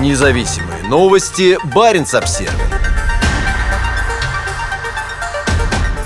Независимые 0.00 0.82
новости. 0.88 1.56
Барин 1.72 2.04
обсерва 2.12 2.52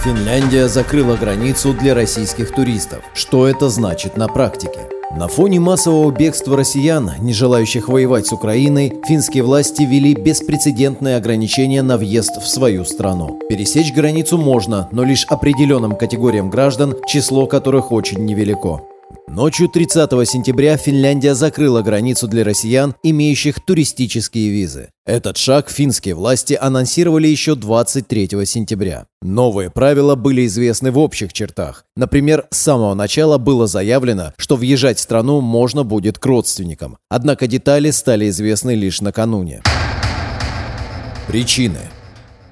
Финляндия 0.05 0.69
закрыла 0.69 1.17
границу 1.17 1.73
для 1.73 1.95
российских 1.95 2.55
туристов. 2.55 3.03
Что 3.15 3.47
это 3.47 3.71
значит 3.71 4.19
на 4.19 4.29
практике? 4.29 4.81
На 5.17 5.27
фоне 5.27 5.59
массового 5.59 6.11
бегства 6.11 6.57
россиян, 6.57 7.13
не 7.21 7.33
желающих 7.33 7.89
воевать 7.89 8.27
с 8.27 8.33
Украиной, 8.33 8.93
финские 9.07 9.43
власти 9.43 9.83
ввели 9.85 10.15
беспрецедентные 10.15 11.17
ограничения 11.17 11.83
на 11.83 11.97
въезд 11.97 12.37
в 12.43 12.47
свою 12.47 12.85
страну. 12.85 13.41
Пересечь 13.49 13.95
границу 13.95 14.37
можно, 14.37 14.89
но 14.93 15.03
лишь 15.03 15.25
определенным 15.25 15.97
категориям 15.97 16.51
граждан, 16.51 16.95
число 17.07 17.47
которых 17.47 17.91
очень 17.91 18.25
невелико. 18.27 18.83
Ночью 19.27 19.69
30 19.69 20.11
сентября 20.29 20.77
Финляндия 20.77 21.35
закрыла 21.35 21.83
границу 21.83 22.29
для 22.29 22.45
россиян, 22.45 22.95
имеющих 23.03 23.65
туристические 23.65 24.51
визы. 24.51 24.91
Этот 25.07 25.37
шаг 25.37 25.71
финские 25.71 26.15
власти 26.15 26.59
анонсировали 26.61 27.29
еще 27.29 27.55
23 27.55 28.29
сентября. 28.45 29.07
Новые 29.23 29.71
правила 29.71 30.15
были 30.15 30.47
известны 30.47 30.91
в 30.91 30.99
общих 30.99 31.33
чертах. 31.33 31.85
Например, 31.97 32.47
с 32.51 32.59
самого 32.59 32.95
начала 32.95 33.39
было 33.39 33.67
заявлено, 33.67 34.33
что 34.37 34.57
въезжать 34.57 34.99
в 34.99 35.03
страну 35.03 35.41
можно 35.41 35.85
будет 35.85 36.19
к 36.19 36.27
родственникам. 36.27 36.99
Однако 37.09 37.47
детали 37.47 37.91
стали 37.91 38.29
известны 38.29 38.75
лишь 38.75 39.01
накануне. 39.01 39.63
Причины– 41.29 41.81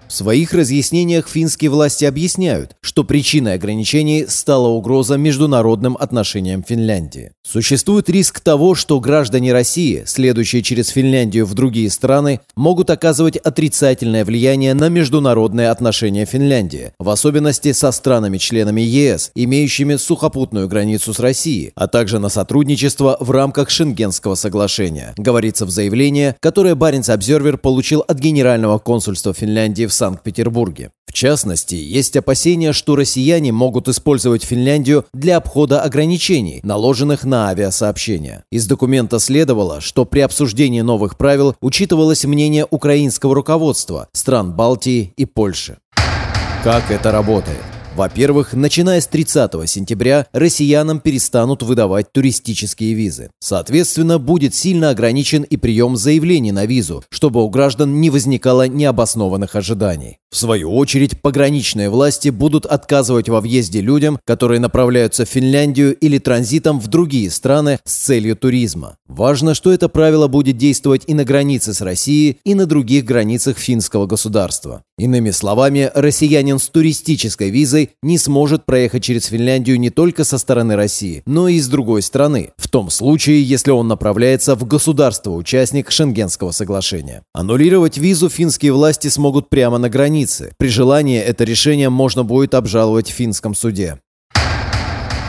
в 0.09 0.13
своих 0.13 0.53
разъяснениях 0.53 1.29
финские 1.29 1.71
власти 1.71 2.05
объясняют, 2.05 2.77
что 2.81 3.05
причиной 3.05 3.55
ограничений 3.55 4.27
стала 4.29 4.69
угроза 4.69 5.17
международным 5.17 5.97
отношениям 5.99 6.63
Финляндии. 6.63 7.33
Существует 7.47 8.09
риск 8.11 8.41
того, 8.41 8.75
что 8.75 9.01
граждане 9.01 9.53
России, 9.53 10.03
следующие 10.07 10.63
через 10.63 10.89
Финляндию 10.89 11.47
в 11.47 11.55
другие 11.55 11.91
страны, 11.91 12.41
могут 12.57 12.91
оказывать 12.91 13.37
отрицательное 13.37 14.25
влияние 14.25 14.75
на 14.75 14.89
международные 14.89 15.71
отношения 15.71 16.25
Финляндии, 16.25 16.93
в 16.99 17.09
особенности 17.09 17.73
со 17.73 17.93
странами-членами 17.93 18.81
ЕС, 18.81 19.31
имеющими 19.35 19.97
сухопутную 19.97 20.69
границу 20.69 21.15
с 21.15 21.21
Россией, 21.21 21.73
а 21.75 21.87
также 21.89 22.19
на 22.19 22.29
сотрудничество 22.29 23.17
в 23.21 23.31
рамках 23.31 23.71
Шенгенского 23.71 24.35
соглашения, 24.35 25.15
говорится 25.17 25.67
в 25.67 25.71
заявлении, 25.71 26.35
которое 26.41 26.75
Баренц 26.75 27.09
Обзервер 27.09 27.59
получил 27.59 28.01
от 28.01 28.19
Генерального 28.19 28.79
консульства 28.79 29.35
Финляндии 29.35 29.87
в 29.87 29.93
Санкт-Петербурге. 29.97 30.91
В 31.07 31.13
частности, 31.13 31.75
есть 31.75 32.17
опасения, 32.17 32.73
что 32.73 32.95
россияне 32.95 33.51
могут 33.51 33.89
использовать 33.89 34.45
Финляндию 34.45 35.07
для 35.15 35.39
обхода 35.39 35.81
ограничений, 35.83 36.61
наложенных 36.63 37.25
на 37.25 37.49
авиасообщения. 37.49 38.45
Из 38.53 38.67
документа 38.67 39.19
следовало, 39.19 39.81
что 39.81 40.05
при 40.05 40.21
обсуждении 40.21 40.83
новых 40.83 41.17
правил 41.17 41.55
учитывалось 41.61 42.25
мнение 42.25 42.67
украинского 42.71 43.35
руководства, 43.35 44.09
стран 44.13 44.53
Балтии 44.53 45.13
и 45.17 45.25
Польши. 45.25 45.79
Как 46.63 46.91
это 46.91 47.13
работает? 47.13 47.76
Во-первых, 47.97 48.53
начиная 48.53 49.01
с 49.01 49.07
30 49.07 49.53
сентября 49.67 50.27
россиянам 50.33 51.01
перестанут 51.01 51.63
выдавать 51.63 52.13
туристические 52.13 52.93
визы. 52.93 53.31
Соответственно, 53.41 54.19
будет 54.19 54.55
сильно 54.55 54.91
ограничен 54.91 55.45
и 55.45 55.57
прием 55.57 55.97
заявлений 55.97 56.53
на 56.53 56.67
визу, 56.67 57.03
чтобы 57.09 57.43
у 57.43 57.49
граждан 57.49 57.99
не 57.99 58.11
возникало 58.11 58.69
необоснованных 58.69 59.57
ожиданий. 59.57 60.19
В 60.31 60.37
свою 60.37 60.75
очередь, 60.77 61.23
пограничные 61.23 61.89
власти 61.89 62.29
будут 62.29 62.67
отказывать 62.67 63.31
во 63.31 63.41
въезде 63.41 63.81
людям, 63.81 64.19
которые 64.27 64.61
направляются 64.61 65.25
в 65.25 65.31
Финляндию 65.31 65.97
или 65.97 66.19
транзитом 66.19 66.79
в 66.79 66.89
другие 66.89 67.31
страны 67.31 67.79
с 67.85 67.95
целью 67.95 68.37
туризма. 68.37 68.99
Важно, 69.09 69.55
что 69.55 69.73
это 69.73 69.89
правило 69.89 70.27
будет 70.27 70.59
действовать 70.59 71.05
и 71.07 71.15
на 71.15 71.25
границе 71.25 71.73
с 71.73 71.81
Россией, 71.81 72.39
и 72.45 72.55
на 72.55 72.67
других 72.67 73.07
границах 73.07 73.57
финского 73.57 74.05
государства. 74.07 74.83
Иными 74.99 75.31
словами, 75.31 75.91
россиянин 75.95 76.59
с 76.59 76.71
туристической 76.71 77.51
визой 77.51 77.91
не 78.03 78.17
сможет 78.17 78.65
проехать 78.65 79.05
через 79.05 79.27
Финляндию 79.27 79.79
не 79.79 79.91
только 79.91 80.25
со 80.25 80.39
стороны 80.39 80.75
России, 80.75 81.23
но 81.27 81.49
и 81.49 81.61
с 81.61 81.69
другой 81.69 82.01
стороны, 82.01 82.53
в 82.57 82.67
том 82.69 82.89
случае, 82.89 83.43
если 83.43 83.73
он 83.73 83.89
направляется 83.89 84.55
в 84.55 84.67
государство-участник 84.67 85.91
Шенгенского 85.91 86.51
соглашения. 86.51 87.25
Аннулировать 87.35 87.99
визу 87.99 88.31
финские 88.31 88.73
власти 88.73 89.09
смогут 89.09 89.51
прямо 89.51 89.77
на 89.77 89.91
границе. 89.91 90.53
При 90.57 90.69
желании 90.69 91.21
это 91.21 91.45
решение 91.45 91.91
можно 91.91 92.25
будет 92.25 92.55
обжаловать 92.55 93.11
в 93.11 93.15
финском 93.15 93.55
суде. 93.55 94.01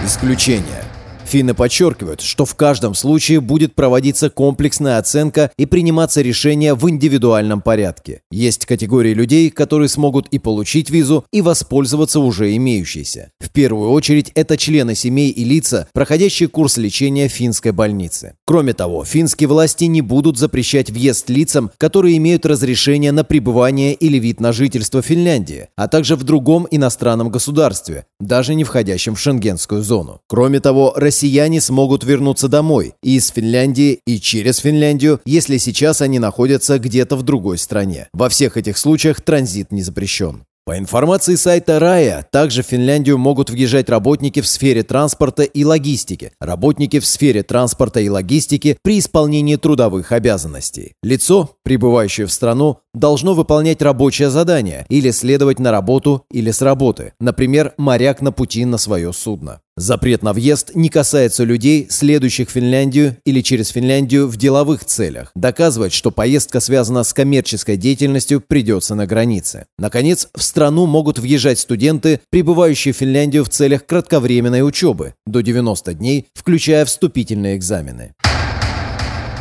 Исключение. 0.06 0.87
Финны 1.28 1.54
подчеркивают, 1.54 2.22
что 2.22 2.46
в 2.46 2.56
каждом 2.56 2.96
случае 2.96 3.42
будет 3.42 3.76
проводиться 3.76 4.30
комплексная 4.30 4.98
оценка 4.98 5.52
и 5.58 5.66
приниматься 5.66 6.22
решение 6.22 6.74
в 6.74 6.90
индивидуальном 6.90 7.62
порядке. 7.62 8.22
Есть 8.32 8.66
категории 8.66 9.14
людей, 9.14 9.50
которые 9.50 9.90
смогут 9.90 10.28
и 10.28 10.40
получить 10.40 10.90
визу, 10.90 11.26
и 11.34 11.42
воспользоваться 11.42 12.22
уже 12.22 12.56
имеющейся. 12.56 13.32
В 13.40 13.50
первую 13.50 13.92
очередь 13.92 14.32
это 14.36 14.56
члены 14.56 14.96
семей 14.96 15.30
и 15.30 15.44
лица, 15.44 15.90
проходящие 15.92 16.48
курс 16.48 16.78
лечения 16.78 17.28
в 17.28 17.34
финской 17.34 17.74
больнице. 17.74 18.36
Кроме 18.46 18.74
того, 18.74 19.04
финские 19.04 19.50
власти 19.50 19.84
не 19.84 20.02
будут 20.02 20.38
запрещать 20.38 20.90
въезд 20.90 21.30
лицам, 21.30 21.72
которые 21.78 22.16
имеют 22.18 22.46
разрешение 22.46 23.12
на 23.12 23.26
пребывание 23.26 23.94
или 23.94 24.18
вид 24.18 24.40
на 24.40 24.54
жительство 24.54 25.02
Финляндии, 25.02 25.68
а 25.76 25.90
также 25.90 26.16
в 26.16 26.24
другом 26.24 26.68
иностранном 26.72 27.30
государстве, 27.30 28.06
даже 28.22 28.56
не 28.56 28.64
входящем 28.64 29.16
в 29.16 29.20
шенгенскую 29.20 29.84
зону. 29.84 30.22
Кроме 30.28 30.62
того, 30.62 30.94
Россия 30.96 31.16
россияне 31.17 31.61
смогут 31.61 32.03
вернуться 32.03 32.47
домой 32.47 32.94
из 33.01 33.29
Финляндии, 33.29 34.01
и 34.05 34.19
через 34.19 34.57
Финляндию, 34.59 35.19
если 35.25 35.57
сейчас 35.57 36.01
они 36.01 36.19
находятся 36.19 36.78
где-то 36.78 37.16
в 37.16 37.23
другой 37.23 37.57
стране. 37.57 38.07
Во 38.13 38.29
всех 38.29 38.55
этих 38.55 38.78
случаях 38.78 39.22
транзит 39.22 39.72
не 39.72 39.81
запрещен. 39.81 40.44
По 40.67 40.78
информации 40.78 41.35
сайта 41.35 41.79
РАЯ, 41.79 42.28
также 42.29 42.61
в 42.61 42.66
Финляндию 42.67 43.17
могут 43.17 43.50
въезжать 43.50 43.89
работники 43.89 44.41
в 44.41 44.47
сфере 44.47 44.83
транспорта 44.83 45.44
и 45.44 45.63
логистики, 45.63 46.33
работники 46.41 47.00
в 47.00 47.05
сфере 47.05 47.41
транспорта 47.41 48.01
и 48.01 48.09
логистики 48.09 48.78
при 48.84 48.99
исполнении 48.99 49.55
трудовых 49.55 50.11
обязанностей. 50.11 50.91
Лицо, 51.01 51.51
прибывающее 51.63 52.28
в 52.28 52.34
страну, 52.34 52.79
должно 52.97 53.34
выполнять 53.34 53.81
рабочее 53.81 54.30
задание 54.30 54.85
или 54.90 55.12
следовать 55.12 55.59
на 55.59 55.72
работу 55.72 56.25
или 56.31 56.52
с 56.52 56.62
работы, 56.62 57.13
например, 57.19 57.74
моряк 57.78 58.22
на 58.22 58.31
пути 58.31 58.66
на 58.66 58.78
свое 58.78 59.13
судно. 59.13 59.62
Запрет 59.78 60.24
на 60.24 60.34
въезд 60.34 60.72
не 60.74 60.90
касается 60.90 61.44
людей, 61.44 61.85
следующих 61.90 62.50
Финляндию 62.50 63.18
или 63.25 63.41
через 63.41 63.69
Финляндию 63.69 64.28
в 64.28 64.35
деловых 64.35 64.84
целях. 64.84 65.31
Доказывать, 65.35 65.94
что 65.94 66.09
поездка 66.09 66.59
связана 66.59 67.03
с 67.03 67.13
коммерческой 67.13 67.78
деятельностью, 67.78 68.41
придется 68.41 68.96
на 68.96 69.06
границе. 69.06 69.68
Наконец, 69.78 70.29
в 70.34 70.41
страну 70.41 70.88
могут 70.88 71.19
въезжать 71.19 71.59
студенты, 71.59 72.22
прибывающие 72.31 72.91
в 72.91 72.97
Финляндию 72.97 73.44
в 73.44 73.50
целях 73.50 73.85
кратковременной 73.85 74.68
учебы, 74.68 75.14
до 75.28 75.41
90 75.41 75.94
дней, 75.94 76.25
включая 76.34 76.84
вступительные 76.85 77.56
экзамены. 77.56 78.16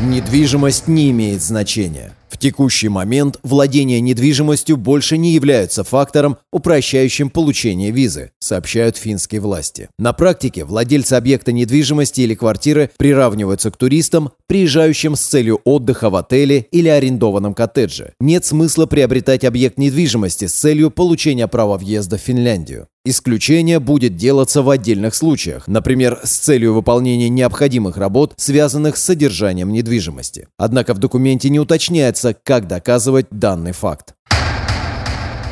Недвижимость 0.01 0.87
не 0.89 1.11
имеет 1.11 1.43
значения. 1.43 2.13
В 2.37 2.39
текущий 2.39 2.91
момент 2.91 3.39
владение 3.43 3.99
недвижимостью 4.03 4.77
больше 4.77 5.17
не 5.17 5.33
является 5.33 5.85
фактором, 5.85 6.37
упрощающим 6.53 7.31
получение 7.31 7.91
визы, 7.91 8.31
сообщают 8.41 8.99
финские 8.99 9.41
власти. 9.41 9.89
На 9.99 10.13
практике 10.13 10.67
владельцы 10.67 11.15
объекта 11.15 11.53
недвижимости 11.53 12.21
или 12.21 12.35
квартиры 12.35 12.91
приравниваются 12.99 13.71
к 13.71 13.79
туристам, 13.79 14.33
приезжающим 14.49 15.17
с 15.17 15.23
целью 15.23 15.63
отдыха 15.65 16.11
в 16.11 16.17
отеле 16.17 16.67
или 16.73 16.89
арендованном 16.89 17.55
коттедже. 17.55 18.13
Нет 18.21 18.45
смысла 18.45 18.85
приобретать 18.85 19.43
объект 19.43 19.79
недвижимости 19.79 20.47
с 20.47 20.53
целью 20.53 20.91
получения 20.91 21.49
права 21.49 21.79
въезда 21.79 22.19
в 22.19 22.21
Финляндию. 22.21 22.87
Исключение 23.09 23.79
будет 23.79 24.17
делаться 24.17 24.63
в 24.63 24.69
отдельных 24.69 25.15
случаях, 25.15 25.69
например, 25.69 26.19
с 26.25 26.39
целью 26.39 26.75
выполнения 26.75 27.29
необходимых 27.29 27.97
работ, 27.99 28.35
связанных 28.37 28.97
с 28.97 29.05
содержанием 29.05 29.71
недвижимости. 29.71 30.49
Однако 30.59 30.93
в 30.93 30.99
документе 30.99 31.49
не 31.49 31.61
уточняется, 31.61 32.35
как 32.35 32.67
доказывать 32.67 33.27
данный 33.31 33.71
факт. 33.71 34.17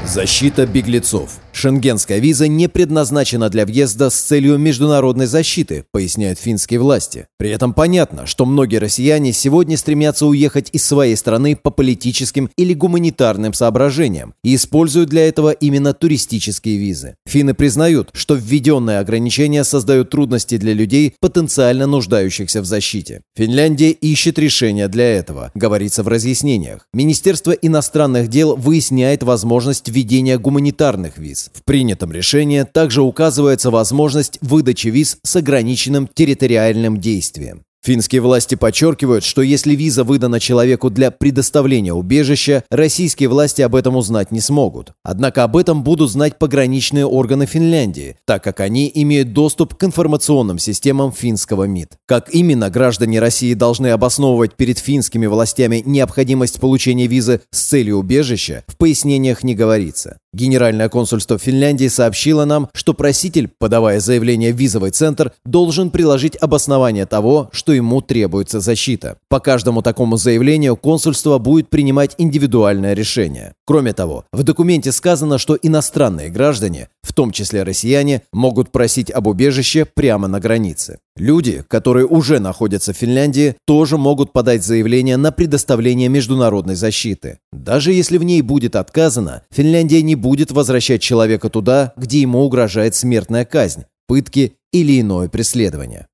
Защита 0.05 0.67
беглецов. 0.67 1.44
Шенгенская 1.57 2.19
виза 2.19 2.49
не 2.49 2.69
предназначена 2.69 3.49
для 3.49 3.65
въезда 3.65 4.11
с 4.11 4.15
целью 4.21 4.59
международной 4.59 5.27
защиты, 5.27 5.85
поясняют 5.93 6.39
финские 6.39 6.81
власти. 6.81 7.27
При 7.39 7.51
этом 7.51 7.73
понятно, 7.73 8.27
что 8.27 8.45
многие 8.45 8.77
россияне 8.77 9.33
сегодня 9.33 9.77
стремятся 9.77 10.27
уехать 10.27 10.69
из 10.73 10.85
своей 10.85 11.17
страны 11.17 11.57
по 11.57 11.71
политическим 11.71 12.51
или 12.57 12.75
гуманитарным 12.75 13.53
соображениям 13.53 14.35
и 14.43 14.55
используют 14.55 15.11
для 15.11 15.29
этого 15.29 15.53
именно 15.53 15.95
туристические 15.95 16.77
визы. 16.77 17.17
Финны 17.27 17.55
признают, 17.55 18.11
что 18.13 18.35
введенные 18.35 18.99
ограничения 18.99 19.65
создают 19.65 20.11
трудности 20.11 20.57
для 20.57 20.75
людей, 20.75 21.15
потенциально 21.21 21.87
нуждающихся 21.87 22.61
в 22.61 22.67
защите. 22.67 23.23
Финляндия 23.37 23.91
ищет 23.91 24.39
решение 24.39 24.89
для 24.89 25.17
этого, 25.17 25.51
говорится 25.55 26.03
в 26.03 26.09
разъяснениях. 26.09 26.87
Министерство 26.93 27.53
иностранных 27.53 28.29
дел 28.29 28.57
выясняет 28.57 29.23
возможность 29.23 29.89
введения 29.89 30.39
гуманитарных 30.39 31.19
В 31.53 31.65
принятом 31.65 32.13
решении 32.13 32.63
также 32.63 33.03
указывается 33.03 33.71
возможность 33.71 34.39
выдачи 34.41 34.89
виз 34.89 35.19
с 35.23 35.37
ограниченным 35.37 36.07
территориальным 36.07 37.01
действием. 37.01 37.65
Финские 37.85 38.23
власти 38.23 38.55
подчеркивают, 38.55 39.25
что 39.25 39.43
если 39.43 39.75
виза 39.75 40.05
выдана 40.05 40.41
человеку 40.41 40.89
для 40.89 41.11
предоставления 41.11 41.93
убежища, 41.93 42.65
российские 42.71 43.29
власти 43.29 43.61
об 43.61 43.75
этом 43.75 43.95
узнать 43.97 44.33
не 44.33 44.41
смогут. 44.41 44.95
Однако 45.03 45.45
об 45.45 45.55
этом 45.55 45.85
будут 45.85 46.11
знать 46.11 46.39
пограничные 46.39 47.05
органы 47.05 47.45
Финляндии, 47.45 48.17
так 48.25 48.43
как 48.43 48.61
они 48.61 48.91
имеют 48.95 49.35
доступ 49.35 49.75
к 49.75 49.85
информационным 49.85 50.59
системам 50.59 51.13
финского 51.13 51.65
МИД. 51.65 51.99
Как 52.07 52.35
именно 52.35 52.71
граждане 52.71 53.21
России 53.21 53.53
должны 53.53 53.89
обосновывать 53.89 54.55
перед 54.55 54.79
финскими 54.79 55.27
властями 55.27 55.83
необходимость 55.85 56.61
получения 56.61 57.07
визы 57.07 57.43
с 57.51 57.61
целью 57.61 57.99
убежища, 57.99 58.65
в 58.67 58.79
пояснениях 58.79 59.45
не 59.45 59.55
говорится. 59.55 60.17
Генеральное 60.33 60.89
консульство 60.89 61.39
Финляндии 61.39 61.89
сообщило 61.89 62.47
нам, 62.47 62.69
что 62.73 62.95
проситель, 62.95 63.49
подавая 63.59 64.01
заявление 64.01 64.53
в 64.53 64.57
визовый 64.57 64.91
центр, 64.91 65.33
должен 65.45 65.91
приложить 65.91 66.35
обоснование 66.37 67.07
того, 67.07 67.51
что 67.53 67.74
ему 67.75 68.01
требуется 68.01 68.61
защита. 68.61 69.19
По 69.29 69.41
каждому 69.41 69.83
такому 69.83 70.17
заявлению 70.17 70.77
консульство 70.77 71.39
будет 71.39 71.69
принимать 71.69 72.15
индивидуальное 72.19 72.95
решение. 72.95 73.55
Кроме 73.67 73.93
того, 73.93 74.25
в 74.33 74.43
документе 74.43 74.93
сказано, 74.93 75.39
что 75.39 75.59
иностранные 75.61 76.31
граждане, 76.31 76.89
в 77.03 77.13
том 77.13 77.31
числе 77.33 77.63
россияне, 77.63 78.23
могут 78.33 78.73
просить 78.73 79.11
об 79.11 79.27
убежище 79.27 79.85
прямо 79.85 80.29
на 80.29 80.41
границе. 80.41 80.99
Люди, 81.17 81.65
которые 81.69 82.07
уже 82.07 82.41
находятся 82.41 82.93
в 82.93 82.97
Финляндии, 82.97 83.55
тоже 83.67 83.99
могут 83.99 84.33
подать 84.33 84.65
заявление 84.65 85.17
на 85.17 85.31
предоставление 85.31 86.09
международной 86.09 86.75
защиты. 86.75 87.39
Даже 87.53 87.93
если 87.93 88.19
в 88.19 88.25
ней 88.25 88.43
будет 88.43 88.77
отказано, 88.77 89.43
Финляндия 89.51 90.03
не 90.03 90.15
будет 90.15 90.51
возвращать 90.51 91.03
человека 91.03 91.51
туда, 91.51 91.93
где 91.97 92.21
ему 92.21 92.41
угрожает 92.43 92.95
смертная 92.95 93.45
казнь, 93.45 93.85
пытки 94.07 94.55
или 94.73 95.01
иное 95.01 95.29
преследование. 95.29 96.09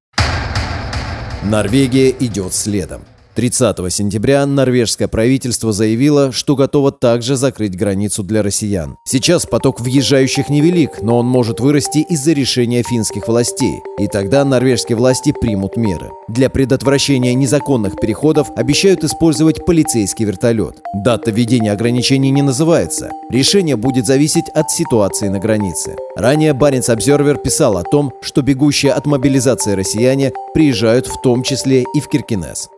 Норвегия 1.42 2.10
идет 2.10 2.52
следом. 2.52 3.02
30 3.34 3.76
сентября 3.92 4.44
норвежское 4.44 5.06
правительство 5.06 5.72
заявило, 5.72 6.32
что 6.32 6.56
готово 6.56 6.90
также 6.90 7.36
закрыть 7.36 7.76
границу 7.76 8.22
для 8.22 8.42
россиян. 8.42 8.96
Сейчас 9.04 9.46
поток 9.46 9.80
въезжающих 9.80 10.48
невелик, 10.48 11.00
но 11.00 11.18
он 11.18 11.26
может 11.26 11.60
вырасти 11.60 12.04
из-за 12.10 12.32
решения 12.32 12.82
финских 12.82 13.28
властей. 13.28 13.82
И 13.98 14.08
тогда 14.08 14.44
норвежские 14.44 14.96
власти 14.96 15.32
примут 15.38 15.76
меры. 15.76 16.10
Для 16.28 16.50
предотвращения 16.50 17.34
незаконных 17.34 18.00
переходов 18.00 18.48
обещают 18.56 19.04
использовать 19.04 19.64
полицейский 19.64 20.24
вертолет. 20.24 20.80
Дата 21.04 21.30
введения 21.30 21.72
ограничений 21.72 22.30
не 22.30 22.42
называется. 22.42 23.10
Решение 23.30 23.76
будет 23.76 24.06
зависеть 24.06 24.48
от 24.54 24.70
ситуации 24.70 25.28
на 25.28 25.38
границе. 25.38 25.94
Ранее 26.16 26.52
Баренц 26.52 26.88
Обзервер 26.88 27.38
писал 27.38 27.76
о 27.76 27.84
том, 27.84 28.12
что 28.22 28.42
бегущие 28.42 28.92
от 28.92 29.06
мобилизации 29.06 29.72
россияне 29.72 30.32
приезжают 30.52 31.06
в 31.06 31.20
том 31.22 31.42
числе 31.42 31.84
и 31.94 32.00
в 32.00 32.08
Киркинес. 32.08 32.68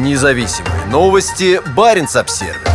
Независимые 0.00 0.86
новости. 0.86 1.60
Барин 1.76 2.08
обсервис 2.16 2.69